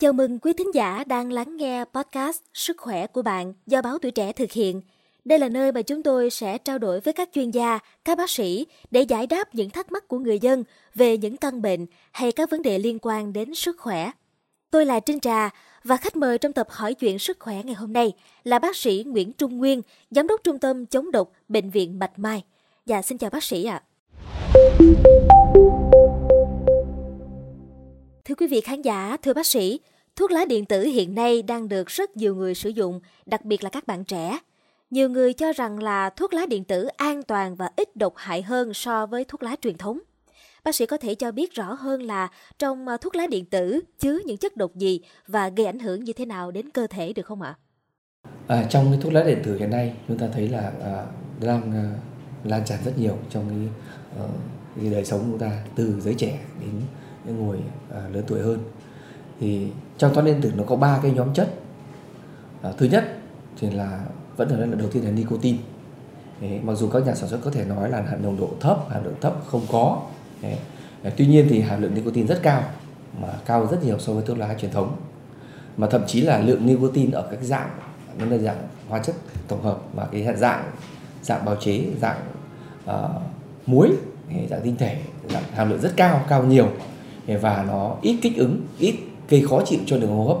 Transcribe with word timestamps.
Chào 0.00 0.12
mừng 0.12 0.38
quý 0.38 0.52
thính 0.52 0.74
giả 0.74 1.04
đang 1.06 1.32
lắng 1.32 1.56
nghe 1.56 1.84
podcast 1.84 2.42
Sức 2.54 2.76
khỏe 2.78 3.06
của 3.06 3.22
bạn 3.22 3.52
do 3.66 3.82
báo 3.82 3.98
Tuổi 3.98 4.10
Trẻ 4.10 4.32
thực 4.32 4.52
hiện. 4.52 4.80
Đây 5.24 5.38
là 5.38 5.48
nơi 5.48 5.72
mà 5.72 5.82
chúng 5.82 6.02
tôi 6.02 6.30
sẽ 6.30 6.58
trao 6.58 6.78
đổi 6.78 7.00
với 7.00 7.14
các 7.14 7.28
chuyên 7.32 7.50
gia, 7.50 7.78
các 8.04 8.18
bác 8.18 8.30
sĩ 8.30 8.66
để 8.90 9.02
giải 9.02 9.26
đáp 9.26 9.54
những 9.54 9.70
thắc 9.70 9.92
mắc 9.92 10.08
của 10.08 10.18
người 10.18 10.38
dân 10.38 10.64
về 10.94 11.16
những 11.16 11.36
căn 11.36 11.62
bệnh 11.62 11.86
hay 12.12 12.32
các 12.32 12.50
vấn 12.50 12.62
đề 12.62 12.78
liên 12.78 12.98
quan 13.02 13.32
đến 13.32 13.54
sức 13.54 13.76
khỏe. 13.78 14.10
Tôi 14.70 14.86
là 14.86 15.00
Trinh 15.00 15.20
Trà 15.20 15.50
và 15.84 15.96
khách 15.96 16.16
mời 16.16 16.38
trong 16.38 16.52
tập 16.52 16.66
hỏi 16.70 16.94
chuyện 16.94 17.18
sức 17.18 17.36
khỏe 17.40 17.62
ngày 17.64 17.74
hôm 17.74 17.92
nay 17.92 18.12
là 18.44 18.58
bác 18.58 18.76
sĩ 18.76 19.04
Nguyễn 19.06 19.32
Trung 19.32 19.58
Nguyên, 19.58 19.82
giám 20.10 20.26
đốc 20.26 20.40
trung 20.44 20.58
tâm 20.58 20.86
chống 20.86 21.10
độc 21.10 21.32
bệnh 21.48 21.70
viện 21.70 21.98
Bạch 21.98 22.18
Mai. 22.18 22.44
Dạ 22.86 23.02
xin 23.02 23.18
chào 23.18 23.30
bác 23.30 23.44
sĩ 23.44 23.64
ạ. 23.64 23.82
À. 24.54 25.37
Thưa 28.28 28.34
quý 28.34 28.46
vị 28.46 28.60
khán 28.60 28.82
giả, 28.82 29.16
thưa 29.22 29.34
bác 29.34 29.46
sĩ, 29.46 29.80
thuốc 30.16 30.30
lá 30.30 30.44
điện 30.44 30.64
tử 30.64 30.82
hiện 30.82 31.14
nay 31.14 31.42
đang 31.42 31.68
được 31.68 31.86
rất 31.86 32.16
nhiều 32.16 32.34
người 32.34 32.54
sử 32.54 32.70
dụng, 32.70 33.00
đặc 33.26 33.44
biệt 33.44 33.64
là 33.64 33.70
các 33.70 33.86
bạn 33.86 34.04
trẻ. 34.04 34.38
Nhiều 34.90 35.08
người 35.08 35.32
cho 35.32 35.52
rằng 35.52 35.82
là 35.82 36.10
thuốc 36.10 36.34
lá 36.34 36.46
điện 36.46 36.64
tử 36.64 36.86
an 36.96 37.22
toàn 37.22 37.54
và 37.54 37.70
ít 37.76 37.96
độc 37.96 38.12
hại 38.16 38.42
hơn 38.42 38.74
so 38.74 39.06
với 39.06 39.24
thuốc 39.24 39.42
lá 39.42 39.56
truyền 39.60 39.76
thống. 39.76 39.98
Bác 40.64 40.74
sĩ 40.74 40.86
có 40.86 40.96
thể 40.96 41.14
cho 41.14 41.32
biết 41.32 41.54
rõ 41.54 41.72
hơn 41.72 42.02
là 42.02 42.28
trong 42.58 42.88
à, 42.88 42.96
thuốc 42.96 43.16
lá 43.16 43.26
điện 43.26 43.44
tử 43.44 43.80
chứa 43.98 44.18
những 44.24 44.36
chất 44.36 44.56
độc 44.56 44.74
gì 44.74 45.00
và 45.26 45.48
gây 45.48 45.66
ảnh 45.66 45.78
hưởng 45.78 46.04
như 46.04 46.12
thế 46.12 46.26
nào 46.26 46.50
đến 46.50 46.70
cơ 46.70 46.86
thể 46.86 47.12
được 47.12 47.26
không 47.26 47.42
ạ? 47.42 47.54
À, 48.46 48.66
trong 48.70 48.90
cái 48.90 49.00
thuốc 49.02 49.12
lá 49.12 49.24
điện 49.24 49.38
tử 49.44 49.58
hiện 49.58 49.70
nay 49.70 49.94
chúng 50.08 50.18
ta 50.18 50.28
thấy 50.32 50.48
là 50.48 50.72
à, 50.82 51.06
đang 51.40 51.72
à, 51.72 51.94
lan 52.44 52.62
tràn 52.64 52.78
rất 52.84 52.92
nhiều 52.98 53.18
trong 53.30 53.48
cái, 53.48 53.68
à, 54.22 54.28
cái 54.76 54.90
đời 54.90 55.04
sống 55.04 55.20
của 55.20 55.26
chúng 55.30 55.38
ta 55.38 55.64
từ 55.74 56.00
giới 56.00 56.14
trẻ 56.14 56.38
đến 56.60 56.70
những 57.24 57.46
người 57.46 57.58
à, 57.94 58.00
lớn 58.12 58.24
tuổi 58.26 58.40
hơn. 58.40 58.58
Thì 59.40 59.68
trong 59.98 60.14
thuốc 60.14 60.24
điện 60.24 60.40
tử 60.42 60.52
nó 60.56 60.64
có 60.66 60.76
ba 60.76 60.98
cái 61.02 61.10
nhóm 61.10 61.34
chất. 61.34 61.54
À, 62.62 62.72
thứ 62.78 62.86
nhất 62.86 63.18
thì 63.60 63.70
là 63.70 64.00
vẫn 64.36 64.48
là 64.60 64.76
đầu 64.76 64.88
tiên 64.88 65.04
là 65.04 65.10
nicotine. 65.10 65.58
Đấy, 66.40 66.60
mặc 66.62 66.74
dù 66.74 66.88
các 66.88 67.06
nhà 67.06 67.14
sản 67.14 67.28
xuất 67.28 67.38
có 67.44 67.50
thể 67.50 67.64
nói 67.64 67.90
là 67.90 68.02
hàm 68.02 68.22
nồng 68.22 68.40
độ 68.40 68.50
thấp 68.60 68.90
hàm 68.90 69.04
lượng 69.04 69.16
thấp 69.20 69.34
không 69.46 69.66
có. 69.72 70.02
Đấy. 70.42 70.58
À, 71.02 71.10
tuy 71.16 71.26
nhiên 71.26 71.46
thì 71.50 71.60
hàm 71.60 71.82
lượng 71.82 71.94
nicotine 71.94 72.26
rất 72.26 72.42
cao 72.42 72.62
mà 73.20 73.28
cao 73.46 73.66
rất 73.66 73.84
nhiều 73.84 73.98
so 73.98 74.12
với 74.12 74.22
thuốc 74.26 74.38
lá 74.38 74.54
truyền 74.54 74.70
thống. 74.70 74.96
Mà 75.76 75.86
thậm 75.86 76.02
chí 76.06 76.20
là 76.20 76.38
lượng 76.38 76.66
nicotine 76.66 77.12
ở 77.12 77.28
các 77.30 77.38
dạng 77.42 77.70
nó 78.18 78.24
là 78.26 78.38
dạng 78.38 78.68
hóa 78.88 78.98
chất 78.98 79.14
tổng 79.48 79.62
hợp 79.62 79.78
mà 79.94 80.06
cái 80.12 80.36
dạng 80.36 80.70
dạng 81.22 81.44
bào 81.44 81.56
chế 81.56 81.84
dạng 82.00 82.20
uh, 82.90 83.22
muối 83.66 83.90
dạng 84.50 84.60
tinh 84.62 84.76
thể 84.76 85.00
dạng 85.28 85.42
hàm 85.54 85.70
lượng 85.70 85.80
rất 85.80 85.92
cao 85.96 86.24
cao 86.28 86.44
nhiều 86.44 86.68
và 87.36 87.64
nó 87.68 87.96
ít 88.02 88.18
kích 88.22 88.36
ứng 88.36 88.66
ít 88.78 88.94
gây 89.28 89.44
khó 89.50 89.62
chịu 89.66 89.78
cho 89.86 89.98
đường 89.98 90.10
hô 90.10 90.24
hấp. 90.28 90.38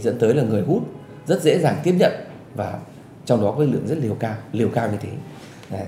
Dẫn 0.00 0.18
tới 0.18 0.34
là 0.34 0.42
người 0.42 0.62
hút 0.62 0.82
rất 1.26 1.42
dễ 1.42 1.58
dàng 1.58 1.76
tiếp 1.84 1.94
nhận 1.98 2.12
và 2.54 2.78
trong 3.24 3.42
đó 3.42 3.54
có 3.58 3.64
lượng 3.64 3.86
rất 3.86 3.98
liều 3.98 4.14
cao 4.14 4.34
liều 4.52 4.68
cao 4.68 4.90
như 4.90 4.98
thế. 5.00 5.10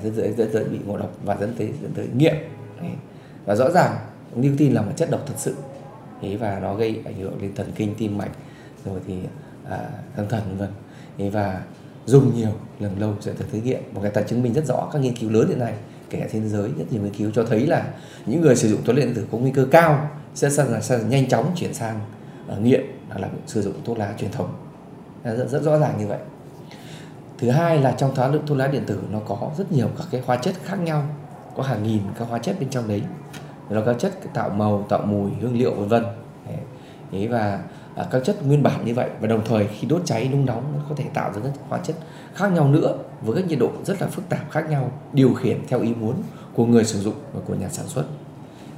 Rất 0.04 0.10
dễ 0.14 0.32
dẫn 0.32 0.48
tới 0.52 0.64
bị 0.64 0.78
ngộ 0.86 0.96
độc 0.96 1.10
và 1.24 1.36
dẫn 1.36 1.54
tới 1.58 1.72
dẫn 1.82 1.92
tới 1.94 2.06
nghiện. 2.16 2.36
Và 3.44 3.54
rõ 3.56 3.70
ràng 3.70 3.96
nicotine 4.34 4.74
là 4.74 4.82
một 4.82 4.92
chất 4.96 5.10
độc 5.10 5.20
thật 5.26 5.34
sự. 5.36 5.54
Và 6.38 6.58
nó 6.62 6.74
gây 6.74 7.00
ảnh 7.04 7.14
hưởng 7.14 7.38
đến 7.40 7.54
thần 7.54 7.72
kinh 7.76 7.94
tim 7.94 8.18
mạch 8.18 8.30
rồi 8.84 9.00
thì 9.06 9.14
à, 9.70 9.88
tâm 10.16 10.26
thần 10.28 10.42
vân 10.48 10.68
vân. 11.18 11.30
Và 11.30 11.62
dùng 12.06 12.36
nhiều 12.36 12.52
lần 12.80 12.98
lâu 12.98 13.14
sẽ 13.20 13.32
dẫn 13.38 13.48
tới 13.52 13.60
nghiện. 13.60 13.80
Một 13.92 14.00
người 14.00 14.10
ta 14.10 14.22
chứng 14.22 14.42
minh 14.42 14.52
rất 14.52 14.66
rõ 14.66 14.88
các 14.92 14.98
nghiên 14.98 15.16
cứu 15.16 15.30
lớn 15.30 15.48
hiện 15.48 15.58
nay 15.58 15.74
kể 16.12 16.20
cả 16.20 16.26
trên 16.32 16.42
thế 16.42 16.48
giới 16.48 16.70
rất 16.78 16.84
nhiều 16.90 17.02
nghiên 17.02 17.14
cứu 17.14 17.30
cho 17.34 17.44
thấy 17.44 17.66
là 17.66 17.84
những 18.26 18.40
người 18.40 18.56
sử 18.56 18.68
dụng 18.68 18.80
thuốc 18.84 18.96
lá 18.96 19.04
điện 19.04 19.14
tử 19.14 19.26
có 19.32 19.38
nguy 19.38 19.50
cơ 19.50 19.66
cao 19.70 20.10
sẽ, 20.34 20.50
sẽ, 20.50 20.64
sẽ 20.80 21.00
nhanh 21.08 21.28
chóng 21.28 21.52
chuyển 21.56 21.74
sang 21.74 22.00
uh, 22.52 22.60
nghiện 22.60 22.80
hoặc 23.08 23.20
là 23.20 23.28
sử 23.46 23.62
dụng 23.62 23.74
thuốc 23.84 23.98
lá 23.98 24.14
truyền 24.18 24.30
thống. 24.30 24.54
Rất, 25.24 25.48
rất 25.48 25.62
rõ 25.62 25.78
ràng 25.78 25.98
như 25.98 26.06
vậy. 26.06 26.18
Thứ 27.38 27.50
hai 27.50 27.78
là 27.78 27.92
trong 27.92 28.14
thuốc 28.14 28.42
thuốc 28.46 28.58
lá 28.58 28.66
điện 28.66 28.82
tử 28.86 29.00
nó 29.10 29.20
có 29.26 29.50
rất 29.58 29.72
nhiều 29.72 29.88
các 29.98 30.06
cái 30.10 30.22
hóa 30.26 30.36
chất 30.36 30.54
khác 30.64 30.76
nhau 30.76 31.06
có 31.56 31.62
hàng 31.62 31.82
nghìn 31.82 32.00
các 32.18 32.28
hóa 32.28 32.38
chất 32.38 32.56
bên 32.60 32.70
trong 32.70 32.88
đấy. 32.88 33.02
Nó 33.70 33.82
các 33.86 33.96
chất 33.98 34.12
tạo 34.34 34.50
màu 34.50 34.86
tạo 34.88 35.02
mùi 35.06 35.30
hương 35.40 35.58
liệu 35.58 35.74
vân 35.74 35.88
vân. 35.88 36.04
Và 37.30 37.62
à, 37.96 38.06
các 38.10 38.24
chất 38.24 38.46
nguyên 38.46 38.62
bản 38.62 38.84
như 38.84 38.94
vậy. 38.94 39.10
Và 39.20 39.26
đồng 39.26 39.40
thời 39.44 39.66
khi 39.66 39.86
đốt 39.86 40.02
cháy 40.04 40.28
nung 40.32 40.46
nóng 40.46 40.62
nó 40.76 40.84
có 40.88 40.94
thể 40.98 41.04
tạo 41.14 41.32
ra 41.32 41.40
các 41.44 41.52
hóa 41.68 41.78
chất 41.78 41.96
khác 42.34 42.52
nhau 42.52 42.68
nữa 42.68 42.96
với 43.22 43.36
các 43.36 43.48
nhiệt 43.48 43.58
độ 43.58 43.70
rất 43.84 44.00
là 44.00 44.06
phức 44.06 44.28
tạp 44.28 44.50
khác 44.50 44.70
nhau 44.70 44.90
điều 45.12 45.34
khiển 45.34 45.60
theo 45.68 45.80
ý 45.80 45.94
muốn 45.94 46.14
của 46.54 46.66
người 46.66 46.84
sử 46.84 47.00
dụng 47.00 47.14
và 47.32 47.40
của 47.46 47.54
nhà 47.54 47.68
sản 47.68 47.86
xuất. 47.86 48.04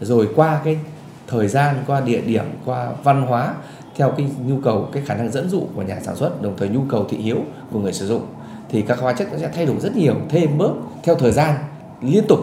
Rồi 0.01 0.29
qua 0.37 0.61
cái 0.65 0.79
thời 1.27 1.49
gian 1.49 1.77
qua 1.87 2.01
địa 2.01 2.21
điểm 2.21 2.45
qua 2.65 2.93
văn 3.05 3.23
hóa 3.23 3.55
theo 3.97 4.11
cái 4.11 4.31
nhu 4.47 4.57
cầu 4.65 4.89
cái 4.93 5.03
khả 5.07 5.15
năng 5.15 5.31
dẫn 5.31 5.49
dụ 5.49 5.63
của 5.75 5.83
nhà 5.83 6.01
sản 6.03 6.17
xuất 6.17 6.43
đồng 6.43 6.55
thời 6.57 6.69
nhu 6.69 6.81
cầu 6.91 7.07
thị 7.09 7.17
hiếu 7.17 7.37
của 7.73 7.79
người 7.79 7.93
sử 7.93 8.07
dụng 8.07 8.27
thì 8.69 8.83
các 8.83 8.99
hóa 8.99 9.13
chất 9.13 9.29
nó 9.33 9.39
sẽ 9.39 9.51
thay 9.55 9.67
đổi 9.67 9.81
rất 9.81 9.97
nhiều 9.97 10.15
thêm 10.29 10.59
bớt 10.59 10.73
theo 11.03 11.15
thời 11.15 11.33
gian 11.33 11.55
liên 12.01 12.25
tục 12.29 12.39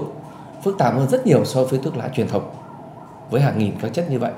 phức 0.64 0.78
tạp 0.78 0.94
hơn 0.94 1.10
rất 1.10 1.28
nhiều 1.28 1.46
so 1.46 1.64
với 1.64 1.80
thuốc 1.84 1.98
lá 1.98 2.10
truyền 2.14 2.28
thống 2.28 2.52
với 3.30 3.42
hàng 3.42 3.58
nghìn 3.58 3.74
các 3.82 3.94
chất 3.94 4.10
như 4.10 4.20
vậy. 4.20 4.32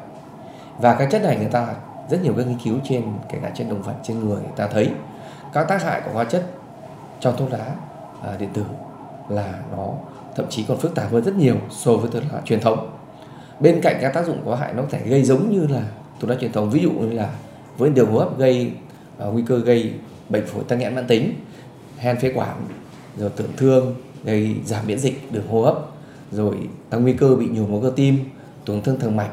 Và 0.80 0.96
các 0.96 1.08
chất 1.12 1.24
này 1.24 1.38
người 1.38 1.50
ta 1.52 1.68
rất 2.10 2.24
nhiều 2.24 2.34
các 2.38 2.48
nghiên 2.48 2.58
cứu 2.64 2.76
trên 2.84 3.04
kể 3.30 3.38
cả 3.42 3.52
trên 3.56 3.70
động 3.70 3.82
vật 3.82 3.94
trên 4.04 4.20
người 4.20 4.42
người 4.42 4.54
ta 4.56 4.68
thấy. 4.68 4.90
Các 5.54 5.64
tác 5.64 5.84
hại 5.84 6.02
của 6.06 6.12
hóa 6.14 6.24
chất 6.24 6.46
trong 7.20 7.38
thuốc 7.38 7.52
lá 7.52 7.66
à, 8.24 8.36
điện 8.40 8.50
tử 8.54 8.64
là 9.30 9.54
nó 9.72 9.90
thậm 10.36 10.46
chí 10.50 10.66
còn 10.68 10.78
phức 10.78 10.96
tạp 10.96 11.12
hơn 11.12 11.24
rất 11.24 11.36
nhiều 11.36 11.56
so 11.70 11.94
với 11.94 12.12
thuốc 12.12 12.24
lá 12.34 12.42
truyền 12.46 12.60
thống. 12.60 12.90
Bên 13.60 13.82
cạnh 13.82 13.98
các 14.02 14.14
tác 14.14 14.26
dụng 14.26 14.42
có 14.46 14.56
hại 14.56 14.74
nó 14.74 14.82
có 14.82 14.88
thể 14.92 15.00
gây 15.06 15.24
giống 15.24 15.50
như 15.50 15.68
là 15.68 15.82
thuốc 16.20 16.30
lá 16.30 16.36
truyền 16.40 16.52
thống. 16.52 16.70
Ví 16.70 16.82
dụ 16.82 16.92
như 16.92 17.12
là 17.12 17.30
với 17.78 17.90
đường 17.90 18.12
hô 18.12 18.20
hấp 18.20 18.38
gây 18.38 18.72
à, 19.20 19.26
nguy 19.26 19.44
cơ 19.48 19.60
gây 19.60 19.94
bệnh 20.30 20.46
phổi 20.46 20.64
tăng 20.64 20.80
nghẽn 20.80 20.96
mãn 20.96 21.08
tính 21.08 21.34
hen 21.98 22.20
phế 22.20 22.34
quản 22.36 22.56
rồi 23.18 23.30
tổn 23.30 23.48
thương 23.58 23.96
gây 24.24 24.56
giảm 24.66 24.88
miễn 24.88 25.00
dịch 25.00 25.32
đường 25.32 25.48
hô 25.48 25.62
hấp 25.62 25.76
rồi 26.32 26.56
tăng 26.90 27.04
nguy 27.04 27.14
cơ 27.14 27.36
bị 27.36 27.48
nhồi 27.52 27.68
máu 27.68 27.80
cơ 27.82 27.92
tim 27.96 28.20
tổn 28.66 28.82
thương 28.82 29.00
thường 29.00 29.16
mạch 29.16 29.32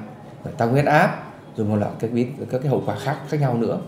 tăng 0.56 0.70
huyết 0.70 0.84
áp 0.84 1.29
rồi 1.56 1.66
một 1.66 1.76
loạt 1.76 1.92
các 1.98 2.12
biến 2.12 2.32
các 2.50 2.58
cái 2.58 2.70
hậu 2.70 2.82
quả 2.86 2.96
khác 2.98 3.18
khác 3.28 3.40
nhau 3.40 3.54
nữa. 3.54 3.78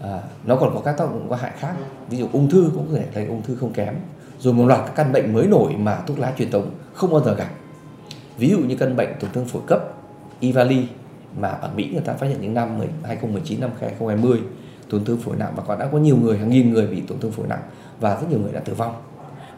À, 0.00 0.22
nó 0.44 0.56
còn 0.56 0.74
có 0.74 0.80
các 0.80 0.96
tác 0.98 1.04
dụng 1.04 1.26
có 1.30 1.36
hại 1.36 1.52
khác. 1.58 1.74
Ví 2.10 2.18
dụ 2.18 2.28
ung 2.32 2.50
thư 2.50 2.70
cũng 2.74 2.86
có 2.90 2.98
thể 2.98 3.04
thành 3.14 3.28
ung 3.28 3.42
thư 3.42 3.56
không 3.56 3.72
kém. 3.72 3.94
Rồi 4.38 4.54
một 4.54 4.66
loạt 4.66 4.80
các 4.86 4.92
căn 4.96 5.12
bệnh 5.12 5.32
mới 5.32 5.46
nổi 5.46 5.72
mà 5.78 6.00
thuốc 6.06 6.18
lá 6.18 6.32
truyền 6.38 6.50
thống 6.50 6.70
không 6.94 7.12
bao 7.12 7.20
giờ 7.24 7.34
gặp. 7.34 7.48
Ví 8.38 8.50
dụ 8.50 8.58
như 8.58 8.76
căn 8.76 8.96
bệnh 8.96 9.08
tổn 9.20 9.30
thương 9.32 9.44
phổi 9.44 9.62
cấp 9.66 9.80
Ivali 10.40 10.86
mà 11.40 11.48
ở 11.48 11.70
Mỹ 11.76 11.90
người 11.92 12.02
ta 12.02 12.12
phát 12.12 12.26
hiện 12.26 12.40
những 12.40 12.54
năm 12.54 12.80
2019 13.02 13.60
năm 13.60 13.70
2020 13.80 14.40
tổn 14.90 15.04
thương 15.04 15.18
phổi 15.18 15.36
nặng 15.36 15.52
và 15.56 15.62
còn 15.66 15.78
đã 15.78 15.88
có 15.92 15.98
nhiều 15.98 16.16
người 16.16 16.38
hàng 16.38 16.50
nghìn 16.50 16.72
người 16.72 16.86
bị 16.86 17.00
tổn 17.00 17.18
thương 17.18 17.32
phổi 17.32 17.46
nặng 17.46 17.62
và 18.00 18.14
rất 18.20 18.26
nhiều 18.30 18.38
người 18.38 18.52
đã 18.52 18.60
tử 18.60 18.74
vong. 18.74 18.94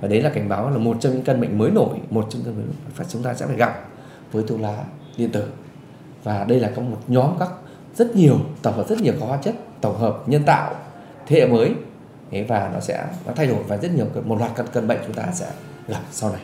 Và 0.00 0.08
đấy 0.08 0.22
là 0.22 0.30
cảnh 0.30 0.48
báo 0.48 0.70
là 0.70 0.78
một 0.78 0.96
trong 1.00 1.12
những 1.12 1.22
căn 1.22 1.40
bệnh 1.40 1.58
mới 1.58 1.70
nổi 1.70 1.98
một 2.10 2.26
trong 2.30 2.42
những 2.42 2.54
căn 2.54 2.66
bệnh 2.66 2.74
mà 2.98 3.04
chúng 3.08 3.22
ta 3.22 3.34
sẽ 3.34 3.46
phải 3.46 3.56
gặp 3.56 3.88
với 4.32 4.44
thuốc 4.48 4.60
lá 4.60 4.84
điện 5.16 5.32
tử 5.32 5.44
và 6.22 6.44
đây 6.44 6.60
là 6.60 6.70
có 6.76 6.82
một 6.82 6.98
nhóm 7.08 7.36
các 7.38 7.48
rất 7.94 8.16
nhiều 8.16 8.38
tổng 8.62 8.76
hợp, 8.76 8.88
rất 8.88 9.00
nhiều 9.00 9.14
các 9.20 9.26
hóa 9.26 9.38
chất 9.42 9.54
tổng 9.80 9.98
hợp 9.98 10.18
nhân 10.26 10.42
tạo 10.44 10.74
thế 11.26 11.40
hệ 11.40 11.46
mới. 11.46 11.74
Và 12.48 12.70
nó 12.74 12.80
sẽ, 12.80 13.06
nó 13.26 13.32
thay 13.36 13.46
đổi 13.46 13.62
và 13.68 13.76
rất 13.76 13.92
nhiều 13.94 14.06
một 14.24 14.38
loạt 14.38 14.50
các 14.56 14.66
cơn 14.72 14.88
bệnh 14.88 14.98
chúng 15.06 15.14
ta 15.14 15.24
sẽ 15.32 15.46
gặp 15.88 16.00
sau 16.10 16.32
này. 16.32 16.40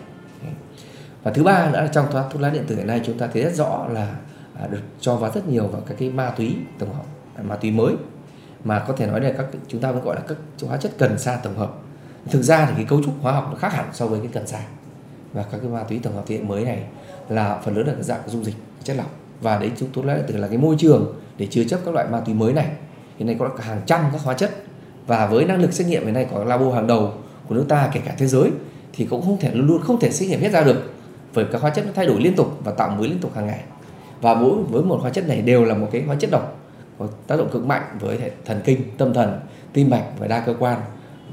Và 1.22 1.32
thứ 1.32 1.44
ba 1.44 1.70
nữa 1.70 1.80
là 1.80 1.86
trong 1.86 2.06
thuốc 2.12 2.42
lá 2.42 2.50
điện 2.50 2.64
tử 2.66 2.76
hiện 2.76 2.86
nay 2.86 3.00
chúng 3.04 3.18
ta 3.18 3.26
thấy 3.32 3.42
rất 3.42 3.54
rõ 3.54 3.86
là 3.90 4.14
à, 4.60 4.66
được 4.66 4.82
cho 5.00 5.16
vào 5.16 5.30
rất 5.34 5.48
nhiều 5.48 5.66
vào 5.66 5.82
các 5.86 5.94
cái 5.98 6.10
ma 6.10 6.30
túy 6.30 6.56
tổng 6.78 6.94
hợp 6.94 7.04
à, 7.36 7.42
ma 7.42 7.56
túy 7.56 7.70
mới. 7.70 7.94
Mà 8.64 8.84
có 8.88 8.94
thể 8.96 9.06
nói 9.06 9.20
là 9.20 9.32
các, 9.32 9.46
chúng 9.68 9.80
ta 9.80 9.92
vẫn 9.92 10.04
gọi 10.04 10.14
là 10.14 10.22
các 10.28 10.38
hóa 10.66 10.76
chất 10.76 10.92
cần 10.98 11.18
sa 11.18 11.40
tổng 11.42 11.56
hợp. 11.56 11.72
Thực 12.30 12.42
ra 12.42 12.66
thì 12.66 12.72
cái 12.76 12.84
cấu 12.84 13.02
trúc 13.02 13.14
hóa 13.20 13.32
học 13.32 13.48
nó 13.50 13.58
khác 13.58 13.72
hẳn 13.72 13.88
so 13.92 14.06
với 14.06 14.20
cái 14.20 14.28
cần 14.32 14.46
sa. 14.46 14.60
Và 15.32 15.42
các 15.42 15.58
cái 15.58 15.70
ma 15.70 15.82
túy 15.82 16.00
tổng 16.02 16.14
hợp 16.14 16.22
thế 16.26 16.36
hệ 16.36 16.42
mới 16.42 16.64
này 16.64 16.82
là 17.28 17.60
phần 17.64 17.76
lớn 17.76 17.86
là 17.86 18.02
dạng 18.02 18.20
dung 18.26 18.44
dịch, 18.44 18.56
chất 18.84 18.96
lỏng 18.96 19.06
và 19.40 19.58
đấy 19.58 19.70
chúng 19.76 19.88
tôi 19.92 20.04
nói 20.04 20.18
từ 20.26 20.36
là 20.36 20.48
cái 20.48 20.58
môi 20.58 20.76
trường 20.78 21.14
để 21.38 21.46
chứa 21.46 21.64
chấp 21.64 21.80
các 21.84 21.94
loại 21.94 22.06
ma 22.10 22.20
túy 22.20 22.34
mới 22.34 22.52
này 22.52 22.68
hiện 23.16 23.26
nay 23.26 23.36
có 23.38 23.50
hàng 23.58 23.80
trăm 23.86 24.00
các 24.12 24.20
hóa 24.22 24.34
chất. 24.34 24.50
Và 25.06 25.26
với 25.26 25.44
năng 25.44 25.60
lực 25.60 25.72
xét 25.72 25.86
nghiệm 25.86 26.04
hiện 26.04 26.14
nay 26.14 26.26
có 26.32 26.44
labo 26.44 26.72
hàng 26.72 26.86
đầu 26.86 27.12
của 27.48 27.54
nước 27.54 27.64
ta 27.68 27.90
kể 27.92 28.00
cả 28.04 28.14
thế 28.18 28.26
giới 28.26 28.50
thì 28.92 29.04
cũng 29.04 29.22
không 29.22 29.36
thể 29.40 29.50
luôn 29.54 29.66
luôn 29.66 29.82
không 29.82 30.00
thể 30.00 30.10
xét 30.10 30.28
nghiệm 30.28 30.40
hết 30.40 30.52
ra 30.52 30.64
được. 30.64 30.92
Bởi 31.34 31.44
các 31.52 31.62
hóa 31.62 31.70
chất 31.70 31.86
nó 31.86 31.92
thay 31.94 32.06
đổi 32.06 32.20
liên 32.20 32.34
tục 32.34 32.58
và 32.64 32.72
tạo 32.72 32.90
mới 32.90 33.08
liên 33.08 33.18
tục 33.18 33.34
hàng 33.34 33.46
ngày. 33.46 33.60
Và 34.20 34.34
mỗi 34.34 34.62
với 34.62 34.82
một 34.82 34.98
hóa 35.00 35.10
chất 35.10 35.28
này 35.28 35.42
đều 35.42 35.64
là 35.64 35.74
một 35.74 35.88
cái 35.92 36.02
hóa 36.02 36.16
chất 36.20 36.30
độc 36.30 36.58
có 36.98 37.08
tác 37.26 37.36
động 37.36 37.48
cực 37.52 37.66
mạnh 37.66 37.82
với 38.00 38.18
hệ 38.18 38.30
thần 38.44 38.60
kinh 38.64 38.80
tâm 38.98 39.14
thần 39.14 39.40
tim 39.72 39.90
mạch 39.90 40.04
và 40.18 40.26
đa 40.26 40.40
cơ 40.40 40.54
quan 40.58 40.80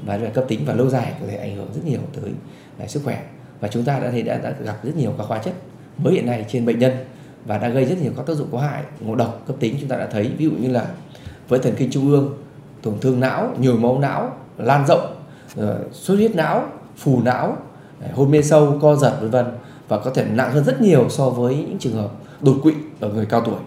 và 0.06 0.18
cấp 0.34 0.44
tính 0.48 0.60
và 0.66 0.74
lâu 0.74 0.88
dài 0.88 1.12
có 1.20 1.26
thể 1.30 1.36
ảnh 1.36 1.56
hưởng 1.56 1.68
rất 1.74 1.84
nhiều 1.84 2.00
tới 2.20 2.30
à, 2.78 2.86
sức 2.86 3.00
khỏe. 3.04 3.22
Và 3.60 3.68
chúng 3.68 3.84
ta 3.84 3.98
đã 3.98 4.10
thấy 4.10 4.22
đã, 4.22 4.38
đã 4.38 4.54
gặp 4.64 4.76
rất 4.82 4.96
nhiều 4.96 5.12
các 5.18 5.26
hóa 5.26 5.38
chất 5.38 5.54
mới 5.98 6.14
hiện 6.14 6.26
nay 6.26 6.44
trên 6.48 6.66
bệnh 6.66 6.78
nhân 6.78 6.92
và 7.44 7.58
đã 7.58 7.68
gây 7.68 7.84
rất 7.84 8.02
nhiều 8.02 8.12
các 8.16 8.26
tác 8.26 8.34
dụng 8.34 8.48
có 8.52 8.58
hại. 8.58 8.82
Ngộ 9.00 9.14
độc, 9.14 9.42
cấp 9.46 9.56
tính 9.60 9.76
chúng 9.80 9.88
ta 9.88 9.96
đã 9.96 10.08
thấy, 10.12 10.30
ví 10.38 10.44
dụ 10.44 10.50
như 10.50 10.68
là 10.70 10.86
với 11.48 11.58
thần 11.58 11.74
kinh 11.76 11.90
trung 11.90 12.10
ương, 12.10 12.34
tổn 12.82 12.94
thương 13.00 13.20
não, 13.20 13.54
nhồi 13.58 13.78
máu 13.78 13.98
não, 13.98 14.32
lan 14.58 14.84
rộng 14.88 15.16
ờ, 15.56 15.78
xuất 15.92 16.14
huyết 16.14 16.34
não, 16.34 16.68
phù 16.96 17.22
não 17.22 17.56
ờ, 18.00 18.08
hôn 18.14 18.30
mê 18.30 18.42
sâu, 18.42 18.78
co 18.82 18.96
giật, 18.96 19.16
vân 19.20 19.30
vân 19.30 19.46
và 19.88 19.98
có 19.98 20.10
thể 20.10 20.24
nặng 20.24 20.52
hơn 20.52 20.64
rất 20.64 20.80
nhiều 20.80 21.08
so 21.08 21.30
với 21.30 21.56
những 21.56 21.78
trường 21.78 21.94
hợp 21.94 22.10
đột 22.40 22.56
quỵ 22.62 22.72
ở 23.00 23.08
người 23.08 23.26
cao 23.26 23.40
tuổi. 23.40 23.58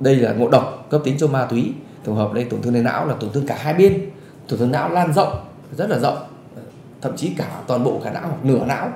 Đây 0.00 0.16
là 0.16 0.32
ngộ 0.32 0.48
độc, 0.48 0.86
cấp 0.90 1.00
tính 1.04 1.18
do 1.18 1.26
ma 1.26 1.44
túy, 1.44 1.72
tổng 2.04 2.16
hợp 2.16 2.32
đây 2.32 2.44
tổn 2.44 2.62
thương 2.62 2.72
nền 2.72 2.84
não 2.84 3.06
là 3.06 3.14
tổn 3.14 3.30
thương 3.30 3.46
cả 3.46 3.56
hai 3.60 3.74
bên. 3.74 4.10
Tổn 4.48 4.58
thương 4.58 4.70
não 4.70 4.88
lan 4.88 5.12
rộng, 5.12 5.44
rất 5.76 5.90
là 5.90 5.98
rộng 5.98 6.16
ờ, 6.56 6.62
thậm 7.00 7.16
chí 7.16 7.28
cả 7.28 7.62
toàn 7.66 7.84
bộ 7.84 8.00
cả 8.04 8.12
não 8.12 8.22
hoặc 8.22 8.44
nửa 8.44 8.64
não, 8.64 8.92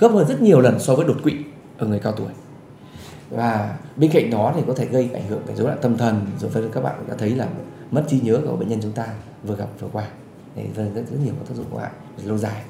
gấp 0.00 0.08
hơn 0.08 0.28
rất 0.28 0.42
nhiều 0.42 0.60
lần 0.60 0.80
so 0.80 0.94
với 0.94 1.06
đột 1.06 1.16
quỵ 1.22 1.34
ở 1.78 1.86
người 1.86 1.98
cao 1.98 2.12
tuổi 2.12 2.28
và 3.30 3.76
bên 3.96 4.10
cạnh 4.10 4.30
đó 4.30 4.52
thì 4.56 4.62
có 4.66 4.74
thể 4.74 4.86
gây 4.86 5.08
ảnh 5.14 5.26
hưởng 5.28 5.42
đến 5.46 5.56
dối 5.56 5.66
loạn 5.66 5.78
tâm 5.82 5.96
thần. 5.96 6.26
Rồi 6.40 6.50
với 6.50 6.62
các 6.72 6.80
bạn 6.80 6.94
đã 7.08 7.14
thấy 7.18 7.30
là 7.30 7.46
mất 7.90 8.02
trí 8.08 8.20
nhớ 8.20 8.40
của 8.46 8.56
bệnh 8.56 8.68
nhân 8.68 8.78
chúng 8.82 8.92
ta 8.92 9.06
vừa 9.44 9.56
gặp 9.56 9.68
vừa 9.80 9.88
qua. 9.92 10.04
Thì 10.56 10.62
rất, 10.76 10.84
rất 10.94 11.16
nhiều 11.24 11.34
các 11.38 11.48
tác 11.48 11.54
dụng 11.54 11.66
của 11.70 11.78
hại 11.78 11.90
lâu 12.24 12.38
dài. 12.38 12.62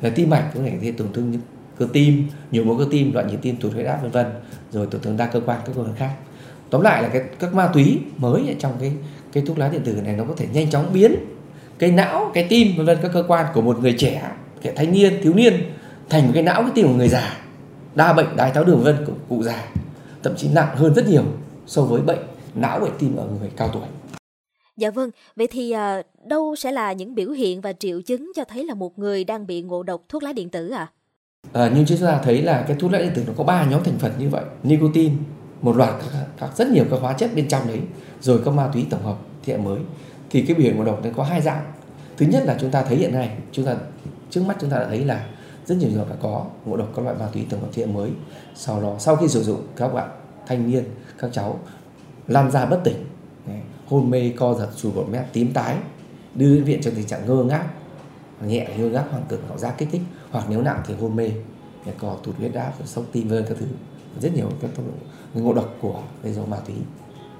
Là 0.00 0.10
tim 0.10 0.30
mạch 0.30 0.50
có 0.54 0.60
thể 0.64 0.76
gây 0.76 0.92
tổn 0.92 1.12
thương 1.12 1.30
những 1.30 1.40
cơ 1.78 1.86
tim 1.92 2.28
nhiều 2.50 2.64
mối 2.64 2.76
cơ 2.78 2.86
tim 2.90 3.12
loạn 3.12 3.26
nhịp 3.26 3.38
tim 3.42 3.56
tụt 3.56 3.72
huyết 3.72 3.86
áp 3.86 3.98
vân 4.02 4.10
vân. 4.10 4.26
Rồi 4.72 4.86
tổn 4.86 5.00
thương 5.00 5.16
đa 5.16 5.26
cơ 5.26 5.40
quan 5.46 5.60
các 5.66 5.72
cơ 5.76 5.82
quan 5.82 5.94
khác. 5.96 6.10
Tóm 6.70 6.80
lại 6.80 7.02
là 7.02 7.08
cái 7.08 7.22
các 7.38 7.54
ma 7.54 7.66
túy 7.66 8.00
mới 8.16 8.56
trong 8.58 8.72
cái 8.80 8.92
cái 9.32 9.42
thuốc 9.46 9.58
lá 9.58 9.68
điện 9.68 9.82
tử 9.84 9.92
này 10.04 10.16
nó 10.16 10.24
có 10.24 10.34
thể 10.36 10.46
nhanh 10.52 10.70
chóng 10.70 10.92
biến 10.92 11.14
cái 11.78 11.90
não 11.90 12.30
cái 12.34 12.46
tim 12.48 12.76
vân 12.76 12.86
vân 12.86 12.98
các 13.02 13.10
cơ 13.14 13.24
quan 13.28 13.46
của 13.54 13.62
một 13.62 13.80
người 13.80 13.94
trẻ 13.98 14.30
kẻ 14.62 14.72
thanh 14.76 14.92
niên 14.92 15.22
thiếu 15.22 15.34
niên 15.34 15.54
thành 16.10 16.26
một 16.26 16.30
cái 16.34 16.42
não 16.42 16.62
cái 16.62 16.70
tim 16.74 16.86
của 16.86 16.94
người 16.94 17.08
già. 17.08 17.36
Đa 17.94 18.12
bệnh 18.12 18.36
đái 18.36 18.50
tháo 18.50 18.64
đường 18.64 18.82
vân 18.82 19.04
của 19.06 19.12
cụ 19.28 19.42
già 19.42 19.68
thậm 20.26 20.36
chí 20.36 20.48
nặng 20.48 20.76
hơn 20.76 20.94
rất 20.94 21.08
nhiều 21.08 21.24
so 21.66 21.82
với 21.82 22.02
bệnh 22.02 22.18
não 22.54 22.80
bệnh 22.80 22.92
tim 22.98 23.16
ở 23.16 23.26
người 23.40 23.50
cao 23.56 23.70
tuổi 23.72 23.82
Dạ 24.76 24.90
vâng, 24.90 25.10
vậy 25.36 25.46
thì 25.50 25.70
à, 25.70 26.02
đâu 26.24 26.56
sẽ 26.56 26.72
là 26.72 26.92
những 26.92 27.14
biểu 27.14 27.30
hiện 27.30 27.60
và 27.60 27.72
triệu 27.72 28.02
chứng 28.02 28.32
cho 28.36 28.44
thấy 28.44 28.64
là 28.64 28.74
một 28.74 28.98
người 28.98 29.24
đang 29.24 29.46
bị 29.46 29.62
ngộ 29.62 29.82
độc 29.82 30.02
thuốc 30.08 30.22
lá 30.22 30.32
điện 30.32 30.48
tử 30.48 30.70
ạ? 30.70 30.90
À? 31.52 31.62
À, 31.62 31.70
nhưng 31.74 31.86
chúng 31.86 31.98
ta 31.98 32.20
thấy 32.24 32.42
là 32.42 32.64
cái 32.68 32.76
thuốc 32.80 32.92
lá 32.92 32.98
điện 32.98 33.12
tử 33.14 33.22
nó 33.26 33.32
có 33.36 33.44
ba 33.44 33.64
nhóm 33.64 33.84
thành 33.84 33.98
phần 33.98 34.12
như 34.18 34.28
vậy, 34.28 34.44
nicotine, 34.62 35.14
một 35.62 35.76
loạt 35.76 35.94
các, 36.00 36.26
các 36.38 36.56
rất 36.56 36.68
nhiều 36.68 36.84
các 36.90 37.00
hóa 37.00 37.12
chất 37.12 37.30
bên 37.34 37.48
trong 37.48 37.68
đấy, 37.68 37.80
rồi 38.20 38.40
các 38.44 38.54
ma 38.54 38.70
túy 38.72 38.86
tổng 38.90 39.02
hợp 39.02 39.16
thế 39.44 39.52
hệ 39.52 39.58
mới. 39.58 39.80
Thì 40.30 40.42
cái 40.42 40.54
biểu 40.54 40.64
hiện 40.64 40.76
ngộ 40.76 40.84
độc 40.84 41.04
nó 41.04 41.10
có 41.16 41.24
hai 41.24 41.40
dạng. 41.40 41.72
Thứ 42.16 42.26
nhất 42.26 42.42
là 42.46 42.56
chúng 42.60 42.70
ta 42.70 42.82
thấy 42.82 42.96
hiện 42.96 43.12
nay, 43.12 43.36
chúng 43.52 43.64
ta 43.64 43.76
trước 44.30 44.42
mắt 44.46 44.56
chúng 44.60 44.70
ta 44.70 44.78
đã 44.78 44.86
thấy 44.88 45.04
là 45.04 45.26
rất 45.66 45.76
nhiều 45.78 45.88
trường 45.88 45.98
hợp 45.98 46.10
đã 46.10 46.16
có 46.22 46.44
ngộ 46.64 46.76
độc 46.76 46.88
các 46.96 47.04
loại 47.04 47.16
ma 47.16 47.28
túy 47.32 47.46
tổng 47.50 47.60
hợp 47.60 47.68
thế 47.72 47.86
hệ 47.86 47.92
mới. 47.92 48.10
Sau 48.54 48.82
đó 48.82 48.96
sau 48.98 49.16
khi 49.16 49.28
sử 49.28 49.42
dụng 49.42 49.66
các 49.76 49.88
bạn 49.88 50.10
thanh 50.46 50.70
niên, 50.70 50.84
các 51.18 51.30
cháu 51.32 51.58
lan 52.26 52.50
ra 52.50 52.66
bất 52.66 52.80
tỉnh. 52.84 53.04
Hôn 53.86 54.10
mê 54.10 54.32
co 54.36 54.54
giật 54.54 54.68
sùi 54.76 54.92
bọt 54.92 55.08
mép 55.08 55.32
tím 55.32 55.52
tái 55.52 55.76
đưa 56.34 56.54
đến 56.54 56.64
viện 56.64 56.80
trong 56.82 56.94
tình 56.94 57.06
trạng 57.06 57.26
ngơ 57.26 57.44
ngác 57.44 57.66
nhẹ 58.46 58.68
ngơ 58.78 58.88
ngác 58.88 59.04
hoang 59.10 59.24
tưởng 59.28 59.40
ảo 59.48 59.58
giác 59.58 59.74
kích 59.78 59.88
thích. 59.92 60.02
Hoặc 60.30 60.46
nếu 60.50 60.62
nặng 60.62 60.82
thì 60.86 60.94
hôn 60.94 61.16
mê 61.16 61.30
co 61.98 62.16
tụt 62.22 62.36
huyết 62.36 62.54
áp 62.54 62.72
sốc 62.84 63.04
tim 63.12 63.28
vân 63.28 63.44
các 63.48 63.56
thứ. 63.60 63.66
Rất 64.20 64.34
nhiều 64.34 64.50
các 64.62 64.70
ngộ 65.34 65.52
độc 65.52 65.74
của 65.80 66.02
cái 66.22 66.32
dầu 66.32 66.46
ma 66.46 66.56
túy 66.66 66.74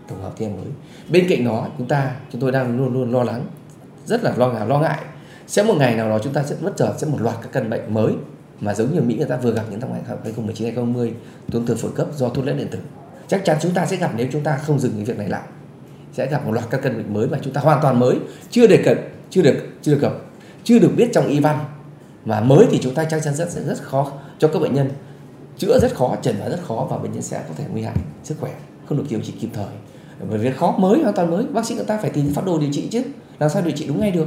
tổng 0.08 0.22
hợp 0.22 0.32
thêm 0.36 0.56
mới. 0.56 0.66
Bên 1.10 1.26
cạnh 1.28 1.44
đó 1.44 1.68
chúng 1.78 1.88
ta 1.88 2.16
chúng 2.32 2.40
tôi 2.40 2.52
đang 2.52 2.76
luôn 2.76 2.92
luôn 2.92 3.12
lo 3.12 3.22
lắng 3.22 3.46
rất 4.06 4.24
là 4.24 4.34
lo 4.36 4.52
ngại 4.52 4.66
lo 4.66 4.78
ngại 4.78 4.98
sẽ 5.46 5.62
một 5.62 5.74
ngày 5.78 5.94
nào 5.94 6.08
đó 6.08 6.18
chúng 6.18 6.32
ta 6.32 6.42
sẽ 6.42 6.56
bất 6.60 6.76
chợt 6.76 6.94
sẽ 6.98 7.06
một 7.06 7.20
loạt 7.20 7.36
các 7.42 7.52
căn 7.52 7.70
bệnh 7.70 7.94
mới 7.94 8.12
mà 8.60 8.74
giống 8.74 8.94
như 8.94 9.00
Mỹ 9.00 9.14
người 9.14 9.26
ta 9.26 9.36
vừa 9.36 9.52
gặp 9.52 9.62
những 9.70 9.80
năm 9.80 9.90
2019 9.92 10.64
2020 10.64 11.14
tổn 11.52 11.66
thương 11.66 11.76
phổi 11.76 11.90
cấp 11.94 12.06
do 12.16 12.28
thuốc 12.28 12.46
lá 12.46 12.52
điện 12.52 12.68
tử. 12.70 12.78
Chắc 13.28 13.44
chắn 13.44 13.56
chúng 13.60 13.72
ta 13.72 13.86
sẽ 13.86 13.96
gặp 13.96 14.12
nếu 14.16 14.26
chúng 14.32 14.42
ta 14.42 14.56
không 14.56 14.80
dừng 14.80 14.92
cái 14.96 15.04
việc 15.04 15.18
này 15.18 15.28
lại. 15.28 15.42
Sẽ 16.12 16.26
gặp 16.26 16.46
một 16.46 16.52
loạt 16.52 16.66
các 16.70 16.80
căn 16.82 16.96
bệnh 16.96 17.14
mới 17.14 17.28
mà 17.28 17.38
chúng 17.42 17.52
ta 17.52 17.60
hoàn 17.60 17.82
toàn 17.82 18.00
mới, 18.00 18.16
chưa 18.50 18.66
đề 18.66 18.82
cập, 18.84 18.98
chưa 19.30 19.42
được 19.42 19.56
chưa 19.82 19.92
được 19.92 20.00
gặp, 20.00 20.12
chưa 20.64 20.78
được 20.78 20.90
biết 20.96 21.08
trong 21.12 21.26
y 21.26 21.40
văn. 21.40 21.58
Mà 22.24 22.40
mới 22.40 22.66
thì 22.70 22.78
chúng 22.82 22.94
ta 22.94 23.04
chắc 23.04 23.22
chắn 23.24 23.34
rất 23.34 23.50
sẽ 23.50 23.62
rất 23.62 23.82
khó, 23.82 24.12
cho 24.38 24.48
các 24.48 24.62
bệnh 24.62 24.74
nhân 24.74 24.90
chữa 25.58 25.78
rất 25.78 25.94
khó, 25.94 26.16
chẩn 26.22 26.38
đoán 26.38 26.50
rất 26.50 26.60
khó 26.68 26.86
và 26.90 26.98
bệnh 26.98 27.12
nhân 27.12 27.22
sẽ 27.22 27.42
có 27.48 27.54
thể 27.56 27.64
nguy 27.72 27.82
hại 27.82 27.96
sức 28.24 28.34
khỏe, 28.40 28.50
không 28.86 28.98
được 28.98 29.04
điều 29.10 29.20
trị 29.20 29.34
kịp 29.40 29.48
thời. 29.54 29.66
Bởi 30.30 30.38
vì 30.38 30.50
khó 30.50 30.74
mới, 30.78 31.02
hoàn 31.02 31.14
toàn 31.14 31.30
mới. 31.30 31.46
Bác 31.46 31.66
sĩ 31.66 31.74
người 31.74 31.84
ta 31.84 31.98
phải 31.98 32.10
tìm 32.10 32.32
phát 32.34 32.44
đồ 32.46 32.58
điều 32.58 32.72
trị 32.72 32.88
chứ. 32.90 33.02
Làm 33.38 33.50
sao 33.50 33.62
điều 33.62 33.72
trị 33.76 33.86
đúng 33.88 34.00
ngay 34.00 34.10
được? 34.10 34.26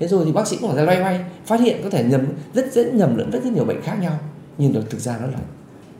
Thế 0.00 0.08
rồi 0.08 0.24
thì 0.24 0.32
bác 0.32 0.46
sĩ 0.46 0.56
cũng 0.60 0.68
phải 0.68 0.76
ra 0.76 0.82
loay 0.82 1.02
hoay 1.02 1.20
phát 1.46 1.60
hiện 1.60 1.80
có 1.84 1.90
thể 1.90 2.04
nhầm 2.04 2.26
rất 2.54 2.72
dễ 2.72 2.92
nhầm 2.92 3.16
lẫn 3.16 3.30
rất, 3.30 3.44
rất 3.44 3.52
nhiều 3.52 3.64
bệnh 3.64 3.82
khác 3.82 3.96
nhau. 4.00 4.18
Nhưng 4.58 4.72
được 4.72 4.90
thực 4.90 5.00
ra 5.00 5.18
nó 5.20 5.26
là 5.26 5.38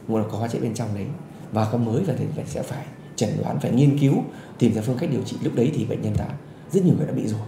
nguồn 0.08 0.24
có 0.30 0.38
hóa 0.38 0.48
chất 0.48 0.62
bên 0.62 0.74
trong 0.74 0.88
đấy 0.94 1.06
và 1.52 1.68
có 1.72 1.78
mới 1.78 2.02
và 2.04 2.14
thì 2.18 2.24
phải 2.36 2.44
sẽ 2.46 2.62
phải 2.62 2.84
chẩn 3.16 3.30
đoán 3.42 3.60
phải 3.60 3.70
nghiên 3.70 3.98
cứu 3.98 4.14
tìm 4.58 4.74
ra 4.74 4.82
phương 4.82 4.96
cách 4.98 5.10
điều 5.12 5.22
trị. 5.22 5.36
Lúc 5.42 5.54
đấy 5.54 5.72
thì 5.74 5.84
bệnh 5.84 6.02
nhân 6.02 6.14
đã 6.18 6.26
rất 6.72 6.84
nhiều 6.84 6.94
người 6.98 7.06
đã 7.06 7.12
bị 7.12 7.26
rồi. 7.26 7.40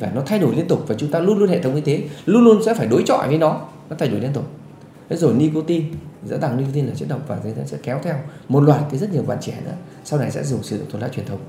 Và 0.00 0.12
nó 0.14 0.22
thay 0.26 0.38
đổi 0.38 0.56
liên 0.56 0.68
tục 0.68 0.84
và 0.86 0.94
chúng 0.98 1.10
ta 1.10 1.18
luôn 1.18 1.38
luôn 1.38 1.48
hệ 1.48 1.62
thống 1.62 1.74
y 1.74 1.80
tế 1.80 2.02
luôn 2.26 2.44
luôn 2.44 2.62
sẽ 2.66 2.74
phải 2.74 2.86
đối 2.86 3.02
chọi 3.06 3.28
với 3.28 3.38
nó 3.38 3.60
nó 3.90 3.96
thay 3.98 4.08
đổi 4.08 4.20
liên 4.20 4.32
tục. 4.32 4.44
Thế 5.08 5.16
rồi 5.16 5.34
nicotine 5.34 5.86
rõ 6.28 6.36
ràng 6.42 6.56
nicotine 6.56 6.88
là 6.88 6.94
chất 6.94 7.08
độc 7.08 7.20
và 7.28 7.38
sẽ 7.66 7.78
kéo 7.82 8.00
theo. 8.02 8.16
Một 8.48 8.60
loạt 8.60 8.80
cái 8.90 8.98
rất 8.98 9.12
nhiều 9.12 9.22
bạn 9.22 9.38
trẻ 9.40 9.54
nữa 9.64 9.74
sau 10.04 10.18
này 10.18 10.30
sẽ 10.30 10.44
dùng 10.44 10.62
sử 10.62 10.78
dụng 10.78 10.86
thuốc 10.90 11.02
lá 11.02 11.08
truyền 11.08 11.26
thống. 11.26 11.40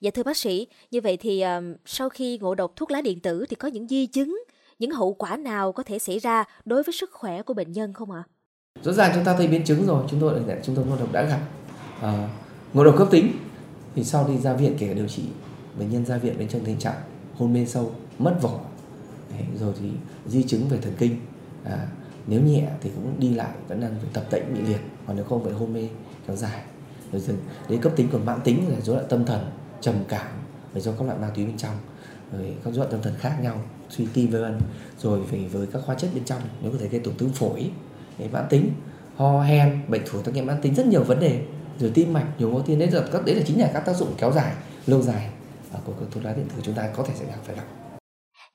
Dạ 0.00 0.10
thưa 0.10 0.22
bác 0.22 0.36
sĩ, 0.36 0.66
như 0.90 1.00
vậy 1.00 1.16
thì 1.16 1.44
uh, 1.44 1.76
sau 1.86 2.08
khi 2.08 2.38
ngộ 2.38 2.54
độc 2.54 2.72
thuốc 2.76 2.90
lá 2.90 3.00
điện 3.00 3.20
tử 3.20 3.44
thì 3.48 3.56
có 3.56 3.68
những 3.68 3.88
di 3.88 4.06
chứng, 4.06 4.42
những 4.78 4.90
hậu 4.90 5.14
quả 5.14 5.36
nào 5.36 5.72
có 5.72 5.82
thể 5.82 5.98
xảy 5.98 6.18
ra 6.18 6.44
đối 6.64 6.82
với 6.82 6.92
sức 6.92 7.10
khỏe 7.12 7.42
của 7.42 7.54
bệnh 7.54 7.72
nhân 7.72 7.92
không 7.92 8.10
ạ? 8.10 8.22
Rõ 8.82 8.92
ràng 8.92 9.12
chúng 9.14 9.24
ta 9.24 9.34
thấy 9.36 9.46
biến 9.46 9.64
chứng 9.64 9.86
rồi, 9.86 10.04
chúng 10.10 10.20
tôi 10.20 10.40
chúng 10.62 10.76
tôi 10.76 10.86
ngộ 10.86 10.96
độc 10.96 11.12
đã 11.12 11.22
gặp. 11.22 11.40
Uh, 11.98 12.30
ngộ 12.74 12.84
độc 12.84 12.94
cấp 12.98 13.08
tính 13.10 13.32
thì 13.94 14.04
sau 14.04 14.28
đi 14.28 14.38
ra 14.38 14.52
viện 14.54 14.76
kể 14.78 14.88
cả 14.88 14.94
điều 14.94 15.08
trị 15.08 15.22
bệnh 15.78 15.90
nhân 15.90 16.04
ra 16.04 16.18
viện 16.18 16.38
bên 16.38 16.48
trong 16.48 16.64
tình 16.64 16.78
trạng 16.78 17.00
hôn 17.34 17.52
mê 17.52 17.66
sâu 17.66 17.92
mất 18.18 18.38
vỏ. 18.42 18.60
Đấy, 19.30 19.46
rồi 19.60 19.74
thì 19.80 19.88
di 20.26 20.42
chứng 20.42 20.68
về 20.68 20.78
thần 20.82 20.92
kinh. 20.98 21.16
À, 21.64 21.88
nếu 22.26 22.40
nhẹ 22.40 22.68
thì 22.80 22.90
cũng 22.94 23.14
đi 23.18 23.34
lại 23.34 23.54
vẫn 23.68 23.80
đang 23.80 23.94
phải 24.00 24.10
tập 24.12 24.24
tễnh 24.30 24.54
bị 24.54 24.60
liệt 24.60 24.80
còn 25.06 25.16
nếu 25.16 25.24
không 25.24 25.44
phải 25.44 25.52
hôn 25.52 25.72
mê 25.72 25.88
kéo 26.26 26.36
dài. 26.36 26.62
Rồi 27.12 27.22
đến 27.68 27.80
cấp 27.80 27.92
tính 27.96 28.08
còn 28.12 28.26
mãn 28.26 28.40
tính 28.44 28.64
là 28.68 28.80
rối 28.80 28.96
loạn 28.96 29.06
tâm 29.08 29.24
thần 29.24 29.50
trầm 29.80 29.94
cảm 30.08 30.26
và 30.72 30.80
do 30.80 30.92
các 30.92 31.04
loại 31.04 31.18
ma 31.18 31.30
túy 31.34 31.46
bên 31.46 31.56
trong, 31.56 31.74
rồi 32.32 32.56
các 32.64 32.74
dối 32.74 32.78
loạn 32.78 32.90
tâm 32.90 33.02
thần 33.02 33.14
khác 33.18 33.38
nhau, 33.42 33.62
suy 33.88 34.06
tim 34.14 34.30
vân 34.30 34.42
vân. 34.42 34.60
Rồi 34.98 35.20
về 35.20 35.38
với 35.38 35.66
các 35.66 35.82
hóa 35.84 35.94
chất 35.94 36.10
bên 36.14 36.24
trong, 36.24 36.40
nếu 36.62 36.72
có 36.72 36.78
thể 36.80 36.88
gây 36.88 37.00
tổn 37.00 37.14
thương 37.18 37.32
phổi 37.32 37.70
mãn 38.32 38.46
tính, 38.50 38.70
ho, 39.16 39.42
hen, 39.42 39.80
bệnh 39.88 40.06
phổi 40.06 40.22
tắc 40.22 40.34
nghẽn 40.34 40.46
mãn 40.46 40.60
tính, 40.62 40.74
rất 40.74 40.86
nhiều 40.86 41.04
vấn 41.04 41.20
đề. 41.20 41.42
Rồi 41.80 41.90
tim 41.94 42.12
mạch, 42.12 42.26
nhiều 42.38 42.50
ngô 42.50 42.62
tiên 42.62 42.78
đấy 42.78 42.90
là 42.90 43.02
các 43.12 43.24
đấy 43.24 43.34
là 43.34 43.42
chính 43.46 43.60
là 43.60 43.70
các 43.74 43.80
tác 43.80 43.96
dụng 43.96 44.14
kéo 44.18 44.32
dài, 44.32 44.54
lâu 44.86 45.02
dài 45.02 45.30
à, 45.72 45.80
của 45.84 45.92
thuốc 46.10 46.24
lá 46.24 46.32
điện 46.32 46.46
tử 46.48 46.62
chúng 46.62 46.74
ta 46.74 46.88
có 46.96 47.02
thể 47.02 47.14
sẽ 47.18 47.24
gặp, 47.24 47.38
phải 47.44 47.56
gặp. 47.56 47.64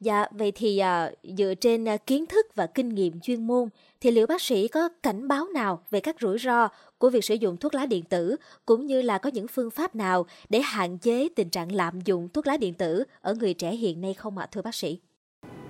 Dạ, 0.02 0.26
vậy 0.32 0.52
thì 0.56 0.78
à, 0.78 1.12
dựa 1.38 1.54
trên 1.56 1.88
à, 1.88 1.98
kiến 1.98 2.26
thức 2.26 2.46
và 2.56 2.68
kinh 2.68 2.90
nghiệm 2.90 3.20
chuyên 3.20 3.48
môn 3.48 3.70
thì 4.02 4.12
liệu 4.12 4.28
bác 4.28 4.42
sĩ 4.42 4.68
có 4.68 4.90
cảnh 5.04 5.28
báo 5.28 5.48
nào 5.54 5.80
về 5.92 6.00
các 6.00 6.16
rủi 6.22 6.38
ro 6.38 6.68
của 6.98 7.10
việc 7.10 7.26
sử 7.26 7.36
dụng 7.36 7.58
thuốc 7.58 7.76
lá 7.76 7.86
điện 7.86 8.04
tử 8.04 8.36
cũng 8.66 8.86
như 8.86 9.02
là 9.02 9.18
có 9.18 9.30
những 9.34 9.48
phương 9.48 9.72
pháp 9.72 9.96
nào 9.96 10.26
để 10.50 10.62
hạn 10.62 10.98
chế 10.98 11.28
tình 11.36 11.50
trạng 11.50 11.72
lạm 11.72 12.02
dụng 12.02 12.30
thuốc 12.30 12.48
lá 12.48 12.58
điện 12.58 12.74
tử 12.74 13.04
ở 13.22 13.34
người 13.34 13.54
trẻ 13.54 13.76
hiện 13.76 14.02
nay 14.02 14.14
không 14.14 14.38
ạ 14.38 14.48
thưa 14.52 14.62
bác 14.62 14.76
sĩ? 14.76 15.00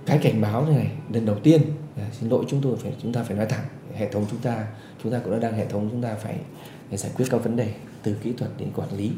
Cái 0.06 0.18
cảnh 0.22 0.40
báo 0.40 0.66
này 0.66 0.90
lần 1.12 1.26
đầu 1.26 1.36
tiên 1.42 1.62
à, 1.96 2.06
xin 2.20 2.28
lỗi 2.28 2.44
chúng 2.48 2.60
tôi 2.62 2.76
phải 2.76 2.92
chúng 3.02 3.12
ta 3.12 3.22
phải 3.22 3.36
nói 3.36 3.46
thẳng 3.46 3.64
hệ 3.94 4.12
thống 4.12 4.26
chúng 4.30 4.40
ta 4.40 4.66
chúng 5.02 5.12
ta 5.12 5.20
cũng 5.24 5.32
đã 5.32 5.38
đang 5.38 5.54
hệ 5.54 5.66
thống 5.66 5.88
chúng 5.90 6.02
ta 6.02 6.14
phải 6.14 6.36
giải 6.90 7.12
quyết 7.16 7.26
các 7.30 7.44
vấn 7.44 7.56
đề 7.56 7.74
từ 8.02 8.14
kỹ 8.22 8.32
thuật 8.38 8.50
đến 8.58 8.68
quản 8.76 8.96
lý 8.96 9.10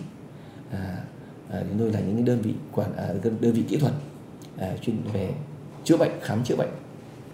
à, 0.71 0.97
à, 1.51 1.63
chúng 1.69 1.79
tôi 1.79 1.93
là 1.93 2.01
những 2.01 2.25
đơn 2.25 2.41
vị 2.43 2.55
quản 2.73 2.97
à, 2.97 3.09
đơn 3.23 3.53
vị 3.53 3.65
kỹ 3.69 3.77
thuật 3.77 3.93
Ờ, 4.59 4.77
chuyên 4.83 4.97
về 5.13 5.31
chữa 5.85 5.97
bệnh 5.97 6.13
khám 6.23 6.45
chữa 6.45 6.57
bệnh 6.57 6.69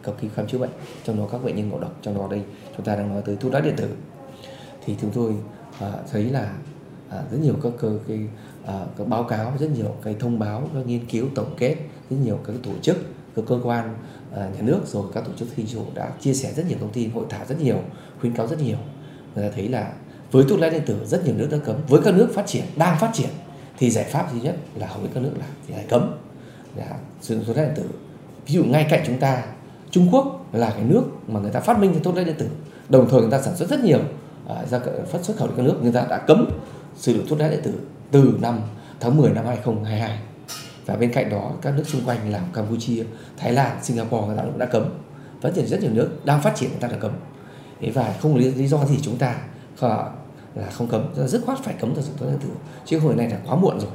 cấp 0.02 0.14
cứu 0.20 0.30
khám 0.34 0.46
chữa 0.46 0.58
bệnh 0.58 0.70
trong 1.04 1.18
đó 1.18 1.28
các 1.32 1.44
bệnh 1.44 1.56
nhân 1.56 1.68
ngộ 1.68 1.78
độc 1.78 1.96
trong 2.02 2.14
đó 2.18 2.28
đây 2.30 2.42
chúng 2.76 2.86
ta 2.86 2.96
đang 2.96 3.08
nói 3.08 3.22
tới 3.26 3.36
thuốc 3.36 3.52
lá 3.52 3.60
điện 3.60 3.74
tử. 3.76 3.88
Thì 4.84 4.96
chúng 5.00 5.10
tôi 5.10 5.34
à, 5.80 5.92
thấy 6.12 6.24
là 6.24 6.52
à, 7.08 7.22
rất 7.30 7.38
nhiều 7.42 7.54
các 7.62 7.72
cơ 7.78 7.98
cái 8.08 8.18
à, 8.66 8.84
các 8.98 9.08
báo 9.08 9.24
cáo 9.24 9.52
rất 9.60 9.70
nhiều 9.70 9.94
cái 10.02 10.16
thông 10.18 10.38
báo 10.38 10.68
các 10.74 10.86
nghiên 10.86 11.06
cứu 11.06 11.26
tổng 11.34 11.54
kết 11.58 11.76
rất 12.10 12.16
nhiều 12.24 12.38
các 12.46 12.52
tổ 12.62 12.72
chức 12.82 12.96
các 13.36 13.44
cơ 13.48 13.60
quan 13.64 13.96
à, 14.34 14.48
nhà 14.54 14.62
nước 14.62 14.80
rồi 14.86 15.04
các 15.14 15.24
tổ 15.24 15.32
chức 15.36 15.48
phi 15.48 15.66
chủ 15.66 15.84
đã 15.94 16.10
chia 16.20 16.34
sẻ 16.34 16.52
rất 16.52 16.66
nhiều 16.68 16.78
thông 16.80 16.92
tin 16.92 17.10
hội 17.10 17.24
thảo 17.28 17.44
rất 17.48 17.60
nhiều 17.60 17.78
khuyến 18.20 18.34
cáo 18.34 18.46
rất 18.46 18.60
nhiều. 18.60 18.78
Người 19.34 19.48
ta 19.48 19.54
thấy 19.56 19.68
là 19.68 19.92
với 20.30 20.44
thuốc 20.48 20.60
lá 20.60 20.68
điện 20.68 20.82
tử 20.86 21.04
rất 21.04 21.24
nhiều 21.24 21.34
nước 21.34 21.48
đã 21.50 21.58
cấm 21.64 21.76
với 21.88 22.00
các 22.04 22.14
nước 22.14 22.28
phát 22.34 22.46
triển 22.46 22.64
đang 22.76 22.98
phát 22.98 23.10
triển 23.14 23.30
thì 23.78 23.90
giải 23.90 24.04
pháp 24.04 24.32
duy 24.32 24.40
nhất 24.40 24.56
là 24.74 24.86
hầu 24.86 25.02
hết 25.02 25.08
các 25.14 25.22
nước 25.22 25.32
là 25.38 25.46
phải 25.68 25.86
cấm. 25.88 26.14
Dạ, 26.76 26.96
sử 27.20 27.34
dụng 27.34 27.44
thuốc 27.44 27.56
lá 27.56 27.64
điện 27.64 27.72
tử. 27.76 27.84
Ví 28.46 28.54
dụ 28.54 28.64
ngay 28.64 28.86
cạnh 28.90 29.02
chúng 29.06 29.18
ta 29.18 29.42
Trung 29.90 30.08
Quốc 30.12 30.46
là 30.52 30.70
cái 30.70 30.84
nước 30.84 31.02
mà 31.28 31.40
người 31.40 31.50
ta 31.50 31.60
phát 31.60 31.78
minh 31.78 31.92
cái 31.92 32.00
thuốc 32.04 32.16
lá 32.16 32.22
điện 32.22 32.36
tử. 32.38 32.48
Đồng 32.88 33.08
thời 33.10 33.20
người 33.20 33.30
ta 33.30 33.40
sản 33.42 33.56
xuất 33.56 33.68
rất 33.70 33.80
nhiều 33.80 34.00
à, 34.48 34.64
ra 34.70 34.80
phát 35.06 35.24
xuất 35.24 35.36
khẩu 35.36 35.48
đi 35.48 35.54
các 35.56 35.62
nước. 35.62 35.78
Người 35.82 35.92
ta 35.92 36.06
đã 36.10 36.18
cấm 36.18 36.50
sử 36.96 37.14
dụng 37.14 37.26
thuốc 37.28 37.40
lá 37.40 37.48
điện 37.48 37.60
tử 37.62 37.72
từ 38.10 38.38
năm 38.40 38.60
tháng 39.00 39.16
10 39.16 39.30
năm 39.30 39.46
2022 39.46 40.18
và 40.86 40.96
bên 40.96 41.12
cạnh 41.12 41.30
đó 41.30 41.52
các 41.62 41.74
nước 41.76 41.84
xung 41.86 42.04
quanh 42.04 42.32
là 42.32 42.40
Campuchia, 42.54 43.04
Thái 43.36 43.52
Lan, 43.52 43.78
Singapore 43.82 44.26
người 44.26 44.36
ta 44.36 44.42
cũng 44.42 44.58
đã 44.58 44.66
cấm. 44.66 44.84
Phát 45.40 45.50
triển 45.54 45.66
rất 45.66 45.80
nhiều 45.80 45.90
nước 45.92 46.10
đang 46.24 46.42
phát 46.42 46.56
triển 46.56 46.70
người 46.70 46.80
ta 46.80 46.88
đã 46.88 46.96
cấm. 46.96 47.12
Và 47.94 48.14
không 48.20 48.36
lý, 48.36 48.54
lý 48.54 48.66
do 48.66 48.84
gì 48.84 48.98
chúng 49.02 49.16
ta 49.16 49.34
là 50.54 50.70
không 50.70 50.88
cấm. 50.88 51.04
Rất 51.26 51.40
khoát 51.46 51.58
phải 51.58 51.74
cấm 51.80 51.94
sử 51.94 52.02
dụng 52.02 52.16
thuốc 52.18 52.28
lá 52.28 52.34
điện 52.34 52.48
tử. 52.48 52.54
Chứ 52.84 52.98
hồi 52.98 53.14
này 53.14 53.30
là 53.30 53.38
quá 53.46 53.56
muộn 53.56 53.80
rồi. 53.80 53.90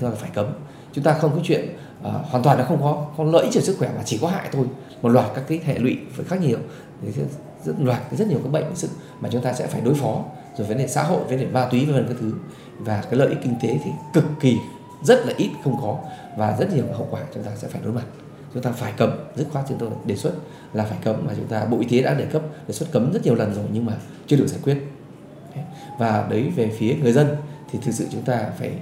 Do 0.00 0.08
là 0.08 0.14
phải 0.14 0.30
cấm. 0.34 0.46
Chúng 0.92 1.04
ta 1.04 1.12
không 1.12 1.32
có 1.34 1.40
chuyện 1.44 1.68
uh, 2.00 2.26
hoàn 2.30 2.42
toàn 2.42 2.58
là 2.58 2.64
không 2.64 2.82
có 2.82 3.06
không 3.16 3.32
lợi 3.32 3.44
ích 3.44 3.52
cho 3.52 3.60
sức 3.60 3.76
khỏe 3.78 3.90
mà 3.96 4.02
chỉ 4.04 4.18
có 4.22 4.28
hại 4.28 4.48
thôi. 4.52 4.66
Một 5.02 5.08
loạt 5.08 5.26
các 5.34 5.44
cái 5.48 5.60
hệ 5.64 5.78
lụy 5.78 5.98
phải 6.12 6.24
khác 6.24 6.40
nhiều. 6.42 6.58
Rất 7.64 7.74
loạt 7.80 8.02
rất 8.18 8.28
nhiều 8.28 8.38
các 8.44 8.52
bệnh 8.52 8.64
sự 8.74 8.88
mà 9.20 9.28
chúng 9.32 9.42
ta 9.42 9.52
sẽ 9.52 9.66
phải 9.66 9.80
đối 9.80 9.94
phó. 9.94 10.24
Rồi 10.56 10.66
vấn 10.66 10.78
đề 10.78 10.88
xã 10.88 11.02
hội 11.02 11.24
vấn 11.24 11.38
đề 11.40 11.46
ma 11.46 11.68
túy 11.70 11.84
vân 11.84 11.94
vân 11.94 12.06
các 12.08 12.16
thứ. 12.20 12.32
Và 12.78 13.02
cái 13.02 13.14
lợi 13.14 13.28
ích 13.28 13.38
kinh 13.42 13.54
tế 13.62 13.78
thì 13.84 13.90
cực 14.12 14.24
kỳ 14.40 14.56
rất 15.04 15.26
là 15.26 15.34
ít 15.36 15.50
không 15.64 15.76
có. 15.82 15.98
Và 16.36 16.56
rất 16.58 16.74
nhiều 16.74 16.84
hậu 16.92 17.08
quả 17.10 17.20
chúng 17.34 17.42
ta 17.42 17.50
sẽ 17.56 17.68
phải 17.68 17.80
đối 17.84 17.92
mặt. 17.92 18.04
Chúng 18.54 18.62
ta 18.62 18.70
phải 18.72 18.92
cấm 18.96 19.10
dứt 19.36 19.46
khoát 19.52 19.64
chúng 19.68 19.78
tôi 19.78 19.90
đề 20.04 20.16
xuất 20.16 20.32
là 20.72 20.84
phải 20.84 20.98
cấm 21.04 21.26
mà 21.26 21.32
chúng 21.36 21.46
ta 21.46 21.64
bộ 21.64 21.78
y 21.80 21.86
tế 21.86 22.02
đã 22.02 22.14
đề 22.14 22.24
cấp 22.24 22.42
đề 22.66 22.74
xuất 22.74 22.92
cấm 22.92 23.12
rất 23.12 23.24
nhiều 23.24 23.34
lần 23.34 23.54
rồi 23.54 23.64
nhưng 23.72 23.86
mà 23.86 23.92
chưa 24.26 24.36
được 24.36 24.46
giải 24.46 24.60
quyết. 24.62 24.78
Và 25.98 26.26
đấy 26.30 26.52
về 26.56 26.70
phía 26.78 26.94
người 26.94 27.12
dân 27.12 27.36
thì 27.70 27.78
thực 27.82 27.92
sự 27.92 28.06
chúng 28.12 28.22
ta 28.22 28.50
phải 28.58 28.72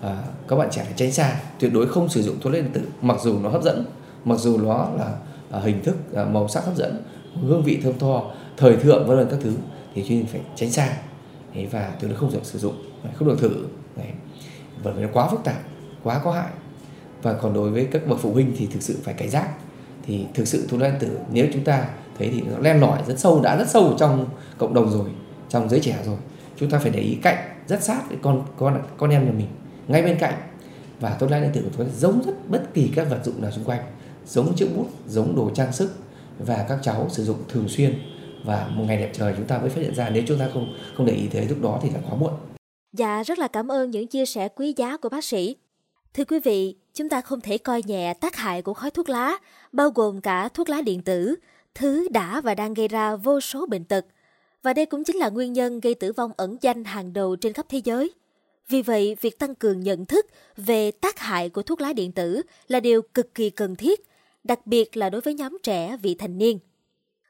à, 0.00 0.22
các 0.48 0.56
bạn 0.56 0.68
trẻ 0.70 0.84
phải 0.84 0.92
tránh 0.96 1.12
xa 1.12 1.40
tuyệt 1.58 1.72
đối 1.74 1.86
không 1.86 2.08
sử 2.08 2.22
dụng 2.22 2.36
thuốc 2.40 2.52
lá 2.52 2.58
điện 2.58 2.70
tử 2.72 2.80
mặc 3.02 3.16
dù 3.22 3.38
nó 3.38 3.48
hấp 3.48 3.62
dẫn 3.62 3.84
mặc 4.24 4.38
dù 4.38 4.58
nó 4.58 4.88
là 4.98 5.16
à, 5.50 5.60
hình 5.60 5.82
thức 5.82 5.96
à, 6.14 6.24
màu 6.24 6.48
sắc 6.48 6.64
hấp 6.64 6.76
dẫn 6.76 7.02
hương 7.34 7.62
vị 7.62 7.80
thơm 7.82 7.98
tho 7.98 8.22
thời 8.56 8.76
thượng 8.76 9.06
vân 9.06 9.16
vân 9.16 9.28
các 9.30 9.38
thứ 9.42 9.52
thì 9.94 10.04
chuyên 10.08 10.26
phải 10.26 10.40
tránh 10.56 10.70
xa. 10.70 10.96
Đấy, 11.54 11.66
và 11.70 11.92
tuyệt 12.00 12.10
đối 12.10 12.20
không 12.20 12.32
được 12.32 12.44
sử 12.44 12.58
dụng 12.58 12.74
không 13.14 13.28
được 13.28 13.38
thử 13.38 13.66
đấy. 13.96 14.06
bởi 14.84 14.94
vì 14.94 15.02
nó 15.02 15.08
quá 15.12 15.28
phức 15.28 15.44
tạp 15.44 15.62
quá 16.02 16.20
có 16.24 16.32
hại. 16.32 16.50
Và 17.22 17.32
còn 17.32 17.54
đối 17.54 17.70
với 17.70 17.88
các 17.90 18.06
bậc 18.06 18.18
phụ 18.20 18.32
huynh 18.32 18.52
thì 18.58 18.66
thực 18.66 18.82
sự 18.82 18.98
phải 19.04 19.14
cảnh 19.14 19.30
giác. 19.30 19.48
Thì 20.06 20.26
thực 20.34 20.48
sự 20.48 20.66
thuốc 20.68 20.80
lá 20.80 20.88
điện 20.88 20.98
tử 21.00 21.18
nếu 21.32 21.46
chúng 21.52 21.64
ta 21.64 21.88
thấy 22.18 22.30
thì 22.30 22.40
nó 22.40 22.58
len 22.58 22.80
lỏi 22.80 23.02
rất 23.06 23.18
sâu 23.18 23.40
đã 23.42 23.56
rất 23.56 23.68
sâu 23.68 23.94
trong 23.98 24.26
cộng 24.58 24.74
đồng 24.74 24.90
rồi 24.90 25.10
trong 25.48 25.68
giới 25.68 25.80
trẻ 25.80 25.98
rồi 26.06 26.16
chúng 26.56 26.70
ta 26.70 26.78
phải 26.78 26.90
để 26.90 27.00
ý 27.00 27.18
cạnh 27.22 27.36
rất 27.66 27.82
sát 27.82 28.08
với 28.08 28.18
con 28.22 28.44
con 28.58 28.82
con 28.96 29.10
em 29.10 29.24
nhà 29.26 29.32
mình 29.32 29.46
ngay 29.88 30.02
bên 30.02 30.16
cạnh 30.20 30.34
và 31.00 31.16
thuốc 31.20 31.30
lá 31.30 31.40
điện 31.40 31.50
tử 31.54 31.60
của 31.60 31.70
chúng 31.76 31.86
ta 31.86 31.92
giống 31.96 32.22
rất 32.26 32.32
bất 32.48 32.74
kỳ 32.74 32.90
các 32.94 33.10
vật 33.10 33.20
dụng 33.24 33.42
nào 33.42 33.50
xung 33.50 33.64
quanh 33.64 33.80
giống 34.26 34.56
chiếc 34.56 34.68
bút 34.76 34.86
giống 35.06 35.36
đồ 35.36 35.50
trang 35.54 35.72
sức 35.72 35.90
và 36.38 36.66
các 36.68 36.78
cháu 36.82 37.06
sử 37.10 37.24
dụng 37.24 37.38
thường 37.48 37.68
xuyên 37.68 37.98
và 38.44 38.68
một 38.74 38.84
ngày 38.86 38.96
đẹp 38.96 39.10
trời 39.14 39.34
chúng 39.36 39.46
ta 39.46 39.58
mới 39.58 39.68
phát 39.68 39.80
hiện 39.80 39.94
ra 39.94 40.10
nếu 40.10 40.22
chúng 40.26 40.38
ta 40.38 40.48
không 40.52 40.74
không 40.96 41.06
để 41.06 41.12
ý 41.12 41.28
thế 41.30 41.46
lúc 41.48 41.62
đó 41.62 41.80
thì 41.82 41.88
đã 41.94 42.00
quá 42.08 42.14
muộn. 42.14 42.32
Dạ 42.92 43.22
rất 43.22 43.38
là 43.38 43.48
cảm 43.48 43.72
ơn 43.72 43.90
những 43.90 44.06
chia 44.06 44.26
sẻ 44.26 44.48
quý 44.48 44.74
giá 44.76 44.96
của 44.96 45.08
bác 45.08 45.24
sĩ. 45.24 45.56
Thưa 46.14 46.24
quý 46.24 46.38
vị, 46.44 46.76
chúng 46.94 47.08
ta 47.08 47.20
không 47.20 47.40
thể 47.40 47.58
coi 47.58 47.82
nhẹ 47.86 48.14
tác 48.14 48.36
hại 48.36 48.62
của 48.62 48.74
khói 48.74 48.90
thuốc 48.90 49.08
lá, 49.08 49.38
bao 49.72 49.90
gồm 49.90 50.20
cả 50.20 50.48
thuốc 50.48 50.68
lá 50.68 50.80
điện 50.80 51.02
tử, 51.02 51.34
thứ 51.74 52.08
đã 52.08 52.40
và 52.40 52.54
đang 52.54 52.74
gây 52.74 52.88
ra 52.88 53.16
vô 53.16 53.40
số 53.40 53.66
bệnh 53.66 53.84
tật. 53.84 54.06
Và 54.62 54.72
đây 54.72 54.86
cũng 54.86 55.04
chính 55.04 55.16
là 55.16 55.28
nguyên 55.28 55.52
nhân 55.52 55.80
gây 55.80 55.94
tử 55.94 56.12
vong 56.12 56.30
ẩn 56.36 56.56
danh 56.60 56.84
hàng 56.84 57.12
đầu 57.12 57.36
trên 57.36 57.52
khắp 57.52 57.66
thế 57.68 57.80
giới. 57.84 58.12
Vì 58.68 58.82
vậy, 58.82 59.16
việc 59.20 59.38
tăng 59.38 59.54
cường 59.54 59.80
nhận 59.80 60.06
thức 60.06 60.26
về 60.56 60.90
tác 60.90 61.18
hại 61.18 61.48
của 61.48 61.62
thuốc 61.62 61.80
lá 61.80 61.92
điện 61.92 62.12
tử 62.12 62.42
là 62.68 62.80
điều 62.80 63.02
cực 63.02 63.34
kỳ 63.34 63.50
cần 63.50 63.76
thiết, 63.76 64.00
đặc 64.44 64.66
biệt 64.66 64.96
là 64.96 65.10
đối 65.10 65.20
với 65.20 65.34
nhóm 65.34 65.58
trẻ 65.62 65.96
vị 66.02 66.14
thành 66.14 66.38
niên. 66.38 66.58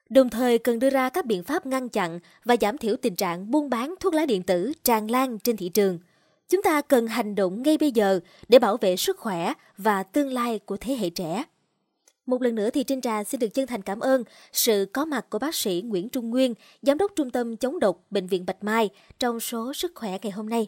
Đồng 0.09 0.31
thời 0.31 0.59
cần 0.59 0.79
đưa 0.79 0.91
ra 0.91 1.09
các 1.09 1.27
biện 1.27 1.43
pháp 1.43 1.67
ngăn 1.67 1.89
chặn 1.89 2.21
và 2.45 2.57
giảm 2.61 2.79
thiểu 2.79 2.97
tình 3.03 3.15
trạng 3.15 3.51
buôn 3.51 3.71
bán 3.71 3.95
thuốc 4.01 4.15
lá 4.15 4.27
điện 4.27 4.43
tử 4.43 4.73
tràn 4.85 5.11
lan 5.11 5.39
trên 5.39 5.57
thị 5.57 5.69
trường. 5.69 5.99
Chúng 6.49 6.63
ta 6.63 6.81
cần 6.81 7.07
hành 7.07 7.35
động 7.35 7.63
ngay 7.63 7.79
bây 7.79 7.93
giờ 7.93 8.21
để 8.49 8.59
bảo 8.59 8.77
vệ 8.77 8.97
sức 8.97 9.19
khỏe 9.19 9.53
và 9.77 10.03
tương 10.03 10.33
lai 10.33 10.59
của 10.59 10.77
thế 10.77 10.95
hệ 10.95 11.11
trẻ. 11.11 11.45
Một 12.27 12.43
lần 12.43 12.55
nữa 12.55 12.71
thì 12.71 12.85
Trinh 12.85 13.01
Trà 13.01 13.25
xin 13.25 13.41
được 13.41 13.55
chân 13.55 13.67
thành 13.67 13.83
cảm 13.83 14.01
ơn 14.01 14.25
sự 14.53 14.87
có 14.93 15.05
mặt 15.05 15.27
của 15.31 15.39
bác 15.39 15.55
sĩ 15.55 15.83
Nguyễn 15.87 16.09
Trung 16.09 16.31
Nguyên, 16.31 16.55
Giám 16.83 16.99
đốc 16.99 17.13
Trung 17.17 17.31
tâm 17.31 17.57
Chống 17.57 17.81
độc 17.81 18.01
Bệnh 18.11 18.27
viện 18.27 18.47
Bạch 18.47 18.65
Mai 18.65 18.91
trong 19.19 19.41
số 19.41 19.75
Sức 19.75 19.93
khỏe 19.95 20.19
ngày 20.23 20.31
hôm 20.31 20.49
nay. 20.49 20.67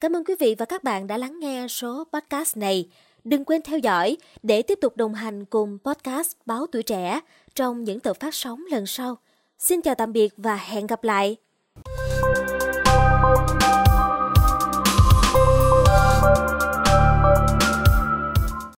Cảm 0.00 0.16
ơn 0.16 0.24
quý 0.24 0.34
vị 0.38 0.54
và 0.58 0.64
các 0.66 0.84
bạn 0.84 1.06
đã 1.06 1.16
lắng 1.16 1.40
nghe 1.40 1.66
số 1.68 2.04
podcast 2.12 2.56
này. 2.56 2.88
Đừng 3.24 3.44
quên 3.44 3.62
theo 3.62 3.78
dõi 3.78 4.16
để 4.42 4.62
tiếp 4.62 4.78
tục 4.80 4.96
đồng 4.96 5.14
hành 5.14 5.44
cùng 5.44 5.78
podcast 5.84 6.32
Báo 6.46 6.66
Tuổi 6.72 6.82
Trẻ 6.82 7.20
trong 7.54 7.84
những 7.84 8.00
tập 8.00 8.16
phát 8.20 8.34
sóng 8.34 8.64
lần 8.70 8.86
sau. 8.86 9.18
Xin 9.58 9.82
chào 9.82 9.94
tạm 9.94 10.12
biệt 10.12 10.32
và 10.36 10.56
hẹn 10.56 10.86
gặp 10.86 11.04
lại! 11.04 11.36